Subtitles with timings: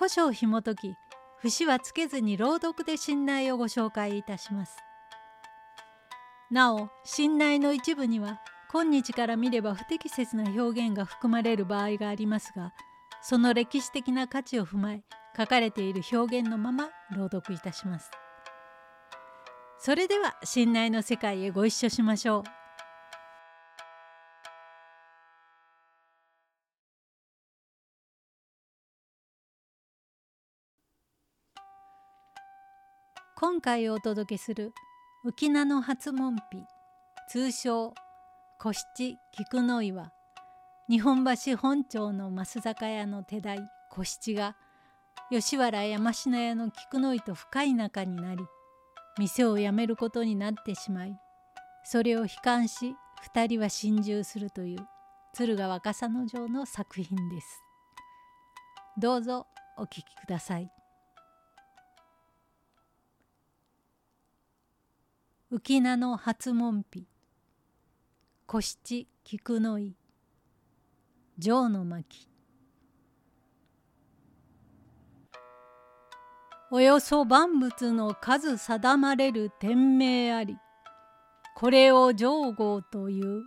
[0.00, 0.94] 古書を紐解き
[1.42, 4.78] 節はつけずに朗読で信頼をご紹介いたします。
[6.50, 8.40] なお信頼の一部には
[8.72, 12.72] 今日から見れば不適切な表現が含まれる場合がありますが
[13.20, 15.02] その歴史的な価値を踏まえ
[15.36, 18.10] 書かれている表現のまま朗読いたします。
[19.78, 22.59] それでは信頼の世界へご一緒しましょう。
[33.40, 34.74] 今回お届けする
[35.24, 36.42] 浮名の初門碑
[37.30, 37.94] 通称
[38.58, 40.12] 小七菊の岩
[40.90, 43.58] 日本橋本町の増坂屋の手代
[43.90, 44.56] 小七が
[45.30, 48.44] 吉原山科屋の菊の井と深い仲になり
[49.18, 51.18] 店を辞めることになってしまい
[51.82, 52.94] それを悲観し
[53.34, 54.80] 2人は心中するという
[55.32, 57.62] 敦賀若狭の城の作品です。
[58.98, 59.46] どうぞ
[59.78, 60.79] お聴きください。
[65.52, 67.08] 浮名の初門碑
[68.46, 69.96] 小七菊の井
[71.40, 72.28] 城の巻
[76.70, 80.56] およそ万物の数定まれる天命あり。
[81.56, 83.42] これを上号という。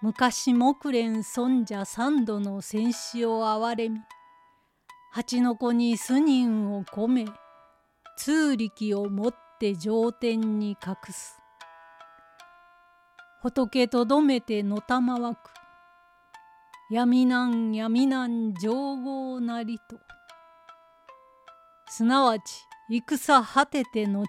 [0.00, 3.98] 昔木蓮尊者三度の戦死を憐れみ。
[5.10, 7.26] 八の子に数人を込め。
[8.16, 11.40] 通力をもってって上天に隠す。
[13.42, 15.38] 仏とどめてのたまわく。
[16.90, 19.98] 闇なん闇なん上号なりと。
[21.88, 22.42] すなわち
[22.90, 24.26] 戦果てて後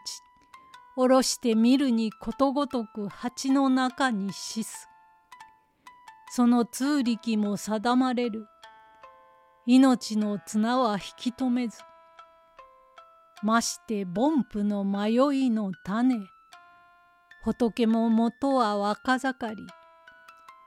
[0.96, 4.88] おろして見るにことごとく鉢の中に死す。
[6.31, 8.47] その通力も定まれる。
[9.66, 11.80] 命の綱は引き止めず。
[13.44, 16.16] まして凡夫の迷いの種。
[17.44, 19.68] 仏も元は若盛り。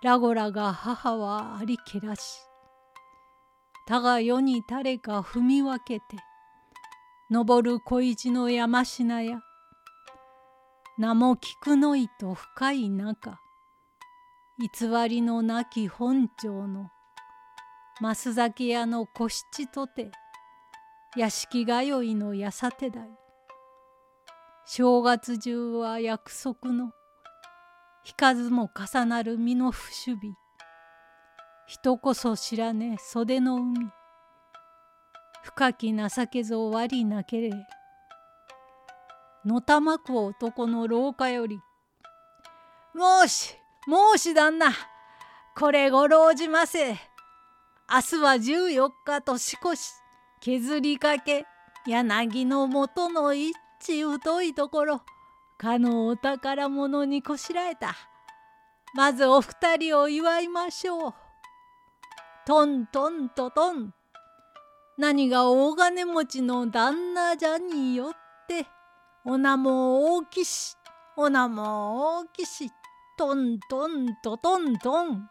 [0.02, 2.22] ラゴラが母はありけらし。
[3.86, 6.04] 他が世に誰か踏み分けて。
[7.30, 9.40] 登る小一の山品や。
[10.96, 13.40] 名も菊の糸深い中。
[14.58, 16.90] 偽りのなき本庁の
[18.00, 20.12] 増酒屋の小七とて。
[21.16, 23.08] 屋敷通いのやさて代
[24.64, 26.92] 正月中は約束の
[28.06, 30.34] 引かずも重なる身の不守備
[31.66, 33.90] 人こそ知らねえ袖の海。
[35.42, 37.50] 深き情けぞわりなけれ。
[39.44, 41.60] のたまく男の廊下より
[42.96, 43.56] 「申し
[43.88, 44.72] 申し旦那
[45.56, 46.90] これごろうじませ。
[46.90, 46.96] 明
[48.00, 50.00] 日は14日年越し。
[50.40, 51.44] 削りかけ
[51.86, 55.02] 柳の元の一致太いところ
[55.58, 57.94] かのお宝物にこしらえた。
[58.94, 61.14] まずお二人を祝いましょう。
[62.46, 63.92] トントントトン。
[64.96, 68.12] 何が大金持ちの旦那じゃによっ
[68.48, 68.66] て
[69.26, 70.74] お名も大きし
[71.18, 72.70] お名も大きし。
[73.18, 75.28] トントントトントン。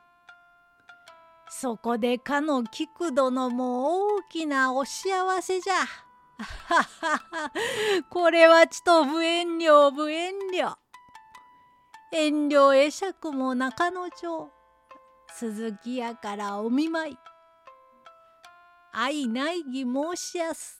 [1.50, 5.74] そこでかの菊殿も大きなお幸せじゃ。
[6.38, 7.52] は
[8.10, 10.76] これはちと無遠慮無遠慮。
[12.12, 14.52] 遠慮会釈も中野町。
[15.34, 17.18] 鈴木屋からお見舞い。
[18.92, 20.80] 愛ないぎ申しやす。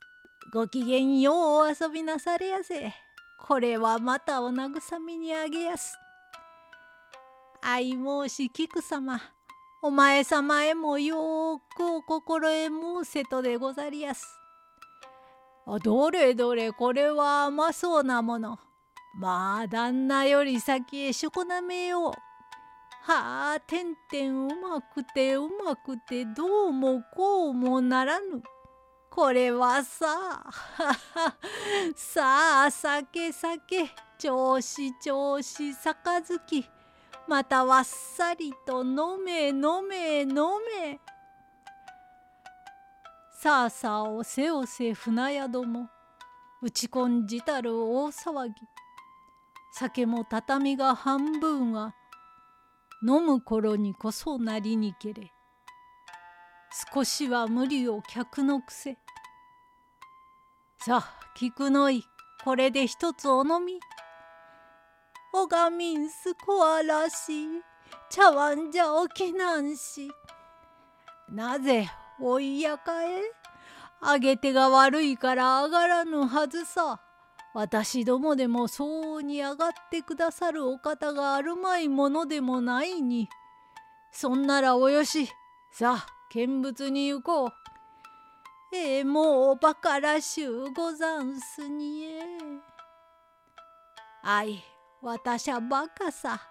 [0.54, 2.94] ごきげんようお遊びなされやせ。
[3.40, 5.98] これはまたお慰みにあげやす。
[7.62, 9.20] 愛申し菊様。
[9.82, 14.28] お前様へもよくお心へ申せとでござりやす。
[15.84, 18.60] どれどれこれは甘そうなもの。
[19.18, 22.12] まあ旦那より先へしょこなめよう。
[23.04, 28.44] はあてんてんうまくてうまくてどうもこうもならぬ。
[29.10, 30.52] これはさあ
[31.96, 36.22] さあ酒酒調子調子杯
[37.30, 40.36] またわっさりと飲め飲め飲
[40.82, 41.00] め。
[43.40, 45.90] さあさあおせおせ船宿も
[46.64, 48.54] 打ち込んじたる大騒ぎ。
[49.74, 51.94] 酒も畳が半分は
[53.08, 55.32] 飲む頃にこそなりにけれ。
[56.92, 58.98] 少しは無理を客のくせ
[60.80, 62.04] さあ菊の井
[62.44, 63.80] これで一つお飲み。
[65.32, 67.48] おがみんすこわらし
[68.10, 70.12] 茶碗じゃおけなんし
[71.30, 71.90] なぜ
[72.20, 73.22] おいやかえ？
[74.02, 77.00] あげ手が悪いから上がらぬはずさ。
[77.54, 83.28] 私どもでも相応に上がってくださるお方があるまいものでもないに。
[84.12, 85.30] そんならおよし。
[85.72, 87.50] さあ、見物に行こう。
[88.72, 92.22] ええ、もうバカらしゅうござんすにえ。
[94.24, 94.64] あい、
[95.02, 96.42] 私はバカさ。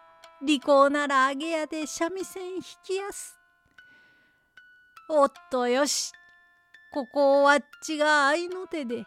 [0.41, 3.39] 利口ならあげやで三味線引きやす。
[5.11, 6.13] おっとよし。
[6.93, 9.05] ここはっちが愛の手で。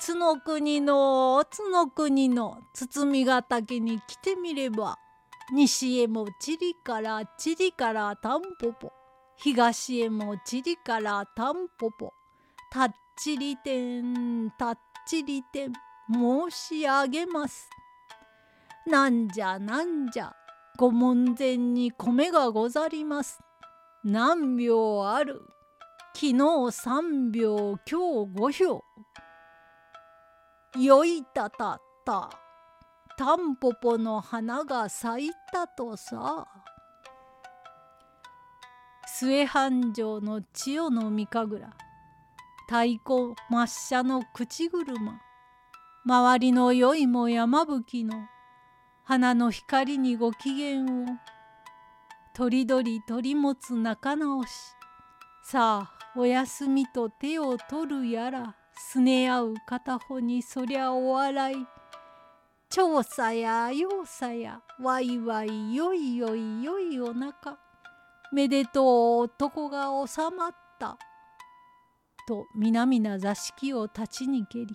[0.00, 4.98] 津の国の津の国の包みが竹に来てみれば
[5.52, 8.92] 西へも地理から地理からタンポポ
[9.36, 12.12] 東へも地理からタンポポ
[12.70, 15.72] たっちりてんたっちりてん
[16.12, 17.68] 申し上げます。
[18.86, 20.34] なんじゃなんじゃ
[20.76, 23.40] ご門前に米がござります。
[24.04, 25.40] 何秒ある？
[26.14, 28.84] 昨日3秒今日5票
[30.78, 32.30] よいたたった。
[33.16, 36.46] タンポポの花が咲いたとさ。
[39.06, 41.72] 末繁盛の千代の御神楽。
[42.66, 45.20] 太鼓抹茶の口車。
[46.06, 48.26] 周りの酔いも山吹の
[49.04, 50.86] 花の光にご機嫌を
[52.34, 54.50] とりどり取り持つ仲直し。
[55.44, 61.56] さあお休みと手を取るやらすね合う片方にそりゃお笑い。
[62.68, 67.58] 調査や要さやわいわいよいよいよいおなか
[68.30, 68.86] めでとう
[69.20, 70.98] 男が収まった。
[72.28, 74.66] と皆々座敷を立ちにけり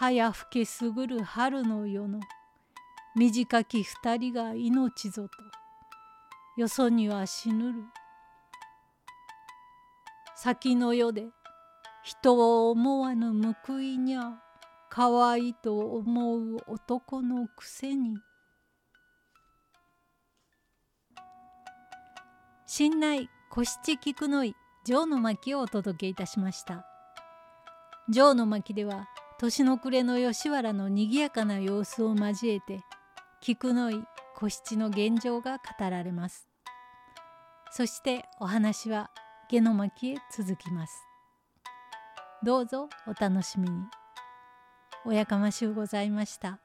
[0.00, 2.20] 早更けすぐる春の夜の
[3.14, 5.28] 短き二人が命ぞと
[6.56, 7.74] よそには死ぬる。
[10.34, 11.26] 先の世で
[12.02, 14.40] 人を思わぬ報いにゃ
[14.88, 18.16] 可愛いと思う男のくせに。
[22.64, 24.54] 新内小七菊の井
[24.86, 26.86] 城の巻をお届けいたしました。
[28.10, 29.06] 城の巻では
[29.40, 32.80] 年の暮れの吉原のにぎやかな様子を交えて
[33.40, 34.04] 菊の井
[34.36, 36.46] 小七の現状が語られます
[37.70, 39.10] そしてお話は
[39.48, 40.92] 下の巻へ続きます
[42.42, 43.76] どうぞお楽しみに。
[45.04, 46.58] おやかましゅうございました。